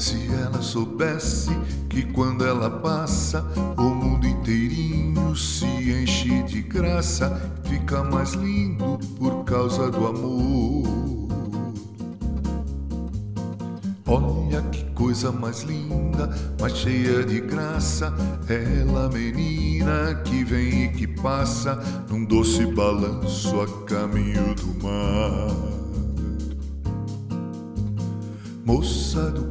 se 0.00 0.28
ela 0.28 0.62
soubesse 0.62 1.50
que 1.90 2.02
quando 2.02 2.46
ela 2.46 2.70
passa, 2.70 3.44
o 3.76 3.82
mundo 3.82 4.26
inteirinho 4.26 5.36
se 5.36 5.66
enche 5.66 6.42
de 6.44 6.62
graça, 6.62 7.38
fica 7.64 8.02
mais 8.02 8.32
lindo 8.32 8.98
por 9.18 9.44
causa 9.44 9.90
do 9.90 10.06
amor. 10.06 11.28
Olha 14.06 14.62
que 14.72 14.84
coisa 14.92 15.30
mais 15.30 15.64
linda, 15.64 16.30
mais 16.58 16.76
cheia 16.78 17.22
de 17.22 17.40
graça. 17.42 18.12
Ela, 18.48 19.10
menina 19.10 20.14
que 20.24 20.42
vem 20.44 20.84
e 20.84 20.88
que 20.88 21.06
passa 21.06 21.78
num 22.08 22.24
doce 22.24 22.64
balanço 22.64 23.60
a 23.60 23.66
caminho 23.84 24.54
do 24.54 24.82
mar. 24.82 25.80
Moça 28.64 29.30
do 29.32 29.50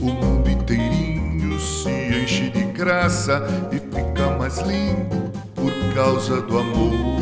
o 0.00 0.04
mundo 0.04 0.50
inteirinho 0.50 1.58
se 1.60 1.90
enche 1.90 2.50
de 2.50 2.64
graça 2.64 3.42
e 3.72 3.78
fica 3.78 4.36
mais 4.38 4.58
lindo 4.58 5.30
por 5.54 5.94
causa 5.94 6.40
do 6.42 6.58
amor. 6.58 7.17